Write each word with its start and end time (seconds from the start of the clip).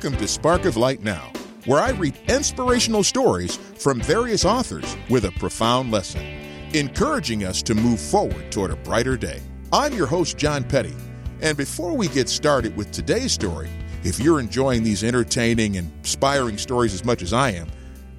Welcome 0.00 0.20
to 0.20 0.28
Spark 0.28 0.64
of 0.64 0.76
Light 0.76 1.02
Now, 1.02 1.32
where 1.66 1.80
I 1.80 1.90
read 1.90 2.16
inspirational 2.28 3.02
stories 3.02 3.56
from 3.56 4.00
various 4.00 4.44
authors 4.44 4.96
with 5.10 5.24
a 5.24 5.32
profound 5.32 5.90
lesson, 5.90 6.24
encouraging 6.72 7.42
us 7.42 7.62
to 7.62 7.74
move 7.74 7.98
forward 7.98 8.52
toward 8.52 8.70
a 8.70 8.76
brighter 8.76 9.16
day. 9.16 9.42
I'm 9.72 9.92
your 9.92 10.06
host, 10.06 10.38
John 10.38 10.62
Petty, 10.62 10.94
and 11.40 11.56
before 11.58 11.96
we 11.96 12.06
get 12.06 12.28
started 12.28 12.76
with 12.76 12.92
today's 12.92 13.32
story, 13.32 13.68
if 14.04 14.20
you're 14.20 14.38
enjoying 14.38 14.84
these 14.84 15.02
entertaining 15.02 15.76
and 15.78 15.90
inspiring 15.98 16.58
stories 16.58 16.94
as 16.94 17.04
much 17.04 17.20
as 17.20 17.32
I 17.32 17.50
am, 17.50 17.66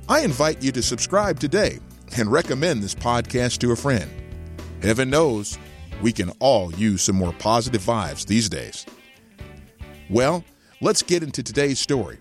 I 0.09 0.19
invite 0.19 0.61
you 0.61 0.73
to 0.73 0.83
subscribe 0.83 1.39
today 1.39 1.79
and 2.17 2.29
recommend 2.29 2.83
this 2.83 2.93
podcast 2.93 3.59
to 3.59 3.71
a 3.71 3.77
friend. 3.77 4.11
Heaven 4.81 5.09
knows 5.09 5.57
we 6.01 6.11
can 6.11 6.31
all 6.39 6.73
use 6.73 7.03
some 7.03 7.15
more 7.15 7.33
positive 7.39 7.83
vibes 7.83 8.25
these 8.25 8.49
days. 8.49 8.85
Well, 10.09 10.43
let's 10.81 11.01
get 11.01 11.23
into 11.23 11.43
today's 11.43 11.79
story. 11.79 12.17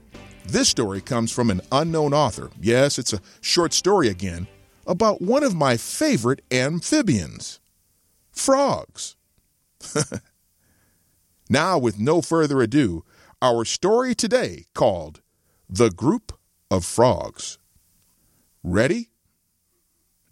This 0.47 0.69
story 0.69 1.01
comes 1.01 1.31
from 1.31 1.51
an 1.51 1.61
unknown 1.71 2.15
author. 2.15 2.51
Yes, 2.61 2.99
it's 2.99 3.13
a 3.13 3.21
short 3.41 3.73
story 3.73 4.09
again 4.09 4.47
about 4.87 5.21
one 5.21 5.43
of 5.43 5.55
my 5.55 5.77
favorite 5.77 6.41
amphibians 6.51 7.61
frogs. 8.33 9.17
now, 11.51 11.79
with 11.79 11.99
no 11.99 12.23
further 12.23 12.63
ado, 12.63 13.05
our 13.43 13.65
story 13.65 14.15
today 14.15 14.65
called 14.75 15.21
The 15.69 15.91
Group 15.91 16.33
of 16.71 16.85
Frogs. 16.85 17.59
Ready? 18.63 19.11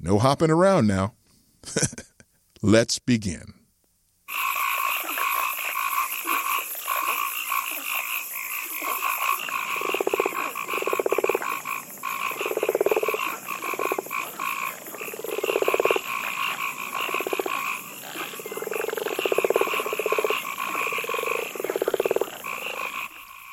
No 0.01 0.19
hopping 0.19 0.51
around 0.51 0.87
now. 0.87 1.15
Let's 2.63 2.99
begin. 2.99 3.56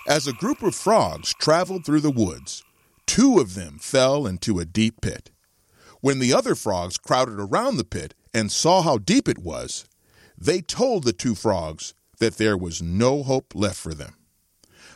As 0.06 0.28
a 0.28 0.34
group 0.34 0.62
of 0.62 0.76
frogs 0.76 1.34
traveled 1.34 1.86
through 1.86 2.02
the 2.02 2.12
woods, 2.12 2.62
two 3.06 3.40
of 3.40 3.56
them 3.56 3.78
fell 3.80 4.28
into 4.28 4.60
a 4.60 4.66
deep 4.66 5.00
pit. 5.00 5.32
When 6.02 6.20
the 6.20 6.34
other 6.34 6.56
frogs 6.56 6.98
crowded 6.98 7.40
around 7.40 7.78
the 7.78 7.86
pit 7.86 8.14
and 8.34 8.52
saw 8.52 8.82
how 8.82 8.98
deep 8.98 9.30
it 9.30 9.38
was, 9.38 9.86
they 10.38 10.60
told 10.60 11.06
the 11.06 11.14
two 11.14 11.36
frogs 11.36 11.94
that 12.20 12.36
there 12.36 12.58
was 12.58 12.82
no 12.82 13.24
hope 13.24 13.54
left 13.56 13.78
for 13.78 13.94
them. 13.94 14.16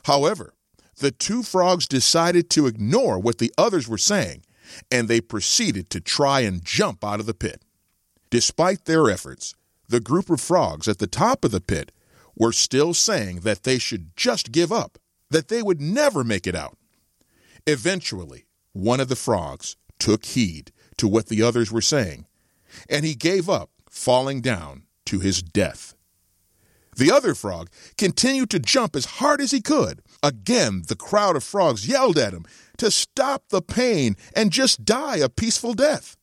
However, 0.03 0.53
the 0.97 1.11
two 1.11 1.41
frogs 1.41 1.87
decided 1.87 2.49
to 2.49 2.67
ignore 2.67 3.17
what 3.17 3.37
the 3.37 3.53
others 3.57 3.87
were 3.87 3.97
saying, 3.97 4.43
and 4.91 5.07
they 5.07 5.21
proceeded 5.21 5.89
to 5.91 6.01
try 6.01 6.41
and 6.41 6.65
jump 6.65 7.05
out 7.05 7.21
of 7.21 7.27
the 7.27 7.33
pit. 7.33 7.63
Despite 8.29 8.83
their 8.83 9.09
efforts, 9.09 9.55
the 9.87 10.01
group 10.01 10.29
of 10.29 10.41
frogs 10.41 10.89
at 10.89 10.97
the 10.97 11.07
top 11.07 11.45
of 11.45 11.51
the 11.51 11.61
pit 11.61 11.93
were 12.37 12.51
still 12.51 12.93
saying 12.93 13.41
that 13.41 13.63
they 13.63 13.77
should 13.77 14.15
just 14.15 14.51
give 14.51 14.71
up, 14.71 14.97
that 15.29 15.47
they 15.47 15.61
would 15.61 15.81
never 15.81 16.23
make 16.23 16.47
it 16.47 16.55
out. 16.55 16.77
Eventually, 17.65 18.45
one 18.73 18.99
of 18.99 19.09
the 19.09 19.15
frogs 19.15 19.75
took 19.99 20.25
heed 20.25 20.71
to 20.97 21.07
what 21.07 21.27
the 21.27 21.41
others 21.41 21.71
were 21.71 21.81
saying, 21.81 22.25
and 22.89 23.05
he 23.05 23.15
gave 23.15 23.49
up, 23.49 23.69
falling 23.89 24.41
down 24.41 24.83
to 25.05 25.19
his 25.19 25.41
death. 25.41 25.95
The 26.95 27.11
other 27.11 27.35
frog 27.35 27.69
continued 27.97 28.49
to 28.51 28.59
jump 28.59 28.95
as 28.95 29.05
hard 29.05 29.39
as 29.39 29.51
he 29.51 29.61
could. 29.61 30.01
Again, 30.23 30.83
the 30.87 30.95
crowd 30.95 31.35
of 31.35 31.43
frogs 31.43 31.87
yelled 31.87 32.17
at 32.17 32.33
him 32.33 32.45
to 32.77 32.89
stop 32.89 33.49
the 33.49 33.61
pain 33.61 34.15
and 34.35 34.51
just 34.51 34.83
die 34.83 35.17
a 35.17 35.29
peaceful 35.29 35.73
death. 35.73 36.17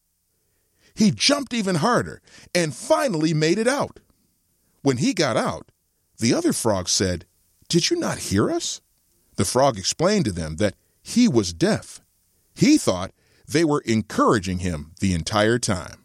He 0.95 1.11
jumped 1.11 1.55
even 1.55 1.77
harder 1.77 2.21
and 2.55 2.75
finally 2.75 3.35
made 3.35 3.59
it 3.59 3.69
out. 3.69 4.01
When 4.83 4.97
he 4.99 5.15
got 5.15 5.37
out, 5.37 5.71
the 6.19 6.35
other 6.35 6.53
frog 6.53 6.89
said, 6.89 7.27
Did 7.69 7.91
you 7.91 7.99
not 7.99 8.19
hear 8.19 8.51
us? 8.51 8.81
The 9.37 9.45
frog 9.45 9.79
explained 9.79 10.25
to 10.27 10.33
them 10.33 10.57
that 10.57 10.75
he 11.03 11.29
was 11.29 11.53
deaf. 11.53 12.01
He 12.55 12.79
thought 12.79 13.13
they 13.47 13.65
were 13.65 13.83
encouraging 13.85 14.59
him 14.59 14.93
the 15.01 15.13
entire 15.15 15.59
time. 15.59 16.05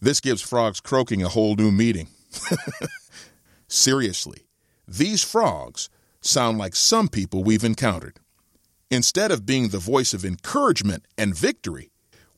This 0.00 0.20
gives 0.20 0.40
frogs 0.40 0.80
croaking 0.80 1.22
a 1.22 1.28
whole 1.28 1.56
new 1.56 1.70
meaning. 1.70 2.08
Seriously, 3.68 4.46
these 4.88 5.22
frogs 5.22 5.90
sound 6.20 6.58
like 6.58 6.74
some 6.74 7.08
people 7.08 7.44
we've 7.44 7.64
encountered. 7.64 8.18
Instead 8.90 9.30
of 9.30 9.46
being 9.46 9.68
the 9.68 9.78
voice 9.78 10.12
of 10.12 10.24
encouragement 10.24 11.04
and 11.16 11.36
victory, 11.36 11.89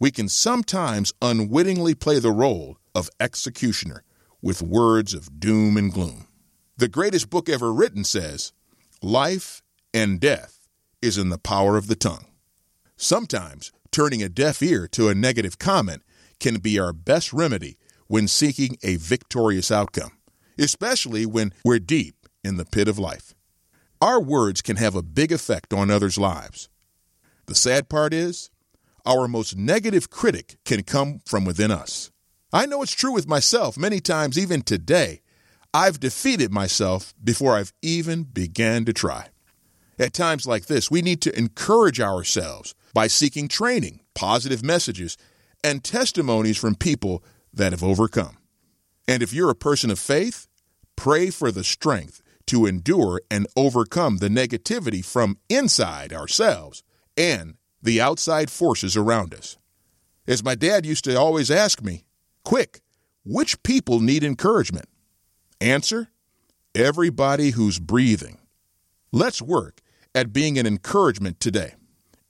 we 0.02 0.10
can 0.10 0.28
sometimes 0.28 1.12
unwittingly 1.22 1.94
play 1.94 2.18
the 2.18 2.32
role 2.32 2.76
of 2.92 3.08
executioner 3.20 4.02
with 4.42 4.60
words 4.60 5.14
of 5.14 5.38
doom 5.38 5.76
and 5.76 5.92
gloom. 5.92 6.26
The 6.76 6.88
greatest 6.88 7.30
book 7.30 7.48
ever 7.48 7.72
written 7.72 8.02
says, 8.02 8.52
Life 9.00 9.62
and 9.94 10.18
death 10.18 10.66
is 11.00 11.18
in 11.18 11.28
the 11.28 11.38
power 11.38 11.76
of 11.76 11.86
the 11.86 11.94
tongue. 11.94 12.26
Sometimes 12.96 13.70
turning 13.92 14.24
a 14.24 14.28
deaf 14.28 14.60
ear 14.60 14.88
to 14.88 15.08
a 15.08 15.14
negative 15.14 15.60
comment 15.60 16.02
can 16.40 16.58
be 16.58 16.80
our 16.80 16.92
best 16.92 17.32
remedy 17.32 17.78
when 18.08 18.26
seeking 18.26 18.78
a 18.82 18.96
victorious 18.96 19.70
outcome, 19.70 20.18
especially 20.58 21.24
when 21.26 21.54
we're 21.64 21.78
deep 21.78 22.26
in 22.42 22.56
the 22.56 22.64
pit 22.64 22.88
of 22.88 22.98
life. 22.98 23.36
Our 24.00 24.20
words 24.20 24.62
can 24.62 24.78
have 24.78 24.96
a 24.96 25.02
big 25.02 25.30
effect 25.30 25.72
on 25.72 25.92
others' 25.92 26.18
lives. 26.18 26.68
The 27.46 27.54
sad 27.54 27.88
part 27.88 28.12
is, 28.12 28.50
our 29.04 29.28
most 29.28 29.56
negative 29.56 30.10
critic 30.10 30.56
can 30.64 30.82
come 30.82 31.20
from 31.26 31.44
within 31.44 31.70
us. 31.70 32.10
I 32.52 32.66
know 32.66 32.82
it's 32.82 32.94
true 32.94 33.12
with 33.12 33.28
myself 33.28 33.78
many 33.78 34.00
times, 34.00 34.38
even 34.38 34.62
today. 34.62 35.22
I've 35.74 36.00
defeated 36.00 36.52
myself 36.52 37.14
before 37.22 37.56
I've 37.56 37.72
even 37.80 38.24
began 38.24 38.84
to 38.84 38.92
try. 38.92 39.28
At 39.98 40.12
times 40.12 40.46
like 40.46 40.66
this, 40.66 40.90
we 40.90 41.00
need 41.00 41.22
to 41.22 41.38
encourage 41.38 42.00
ourselves 42.00 42.74
by 42.92 43.06
seeking 43.06 43.48
training, 43.48 44.00
positive 44.14 44.62
messages, 44.62 45.16
and 45.64 45.82
testimonies 45.82 46.58
from 46.58 46.74
people 46.74 47.24
that 47.54 47.72
have 47.72 47.82
overcome. 47.82 48.36
And 49.08 49.22
if 49.22 49.32
you're 49.32 49.50
a 49.50 49.54
person 49.54 49.90
of 49.90 49.98
faith, 49.98 50.46
pray 50.96 51.30
for 51.30 51.50
the 51.50 51.64
strength 51.64 52.22
to 52.46 52.66
endure 52.66 53.20
and 53.30 53.46
overcome 53.56 54.18
the 54.18 54.28
negativity 54.28 55.04
from 55.04 55.38
inside 55.48 56.12
ourselves 56.12 56.82
and 57.16 57.54
the 57.82 58.00
outside 58.00 58.50
forces 58.50 58.96
around 58.96 59.34
us. 59.34 59.56
As 60.26 60.44
my 60.44 60.54
dad 60.54 60.86
used 60.86 61.04
to 61.04 61.18
always 61.18 61.50
ask 61.50 61.82
me, 61.82 62.04
quick, 62.44 62.80
which 63.24 63.62
people 63.62 64.00
need 64.00 64.22
encouragement? 64.22 64.88
Answer 65.60 66.08
everybody 66.74 67.50
who's 67.50 67.78
breathing. 67.78 68.38
Let's 69.12 69.42
work 69.42 69.80
at 70.14 70.32
being 70.32 70.58
an 70.58 70.66
encouragement 70.66 71.40
today. 71.40 71.74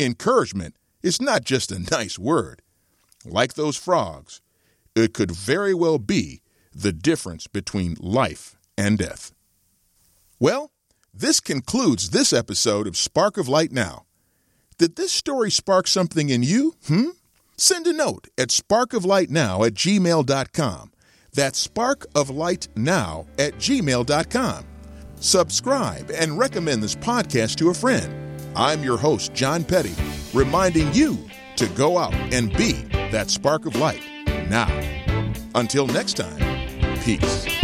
Encouragement 0.01 0.77
is 1.03 1.21
not 1.21 1.45
just 1.45 1.71
a 1.71 1.79
nice 1.91 2.19
word. 2.19 2.63
Like 3.25 3.55
those 3.55 3.77
frogs, 3.77 4.41
it 4.95 5.15
could 5.15 5.31
very 5.31 5.75
well 5.75 5.99
be 5.99 6.43
the 6.75 6.93
difference 6.93 7.47
between 7.47 7.97
life 8.01 8.57
and 8.77 8.99
death. 8.99 9.33
Well, 10.41 10.73
this 11.15 11.41
concludes 11.41 12.11
this 12.11 12.33
episode 12.33 12.87
of 12.87 12.97
Spark 12.97 13.37
of 13.37 13.49
Light 13.49 13.71
Now. 13.71 14.07
Did 14.83 14.97
this 14.97 15.13
story 15.13 15.53
spark 15.53 15.87
something 15.87 16.29
in 16.29 16.43
you? 16.43 16.75
Hmm? 16.89 17.11
Send 17.57 17.87
a 17.87 17.93
note 17.93 18.27
at 18.37 18.49
sparkoflightnow 18.49 19.65
at 19.65 19.75
gmail.com. 19.75 20.93
That's 21.33 21.69
sparkoflightnow 21.69 23.27
at 23.39 23.55
gmail.com. 23.55 24.65
Subscribe 25.21 26.11
and 26.11 26.37
recommend 26.37 26.83
this 26.83 26.97
podcast 26.97 27.59
to 27.59 27.71
a 27.71 27.75
friend. 27.75 28.43
I'm 28.57 28.83
your 28.83 28.99
host, 28.99 29.33
John 29.35 29.63
Petty, 29.63 29.95
reminding 30.35 30.93
you 30.93 31.31
to 31.55 31.69
go 31.69 31.97
out 31.97 32.15
and 32.35 32.53
be 32.57 32.73
that 33.13 33.31
spark 33.31 33.67
of 33.67 33.77
light 33.77 34.03
now. 34.51 34.67
Until 35.55 35.87
next 35.87 36.15
time, 36.15 36.99
peace. 37.03 37.62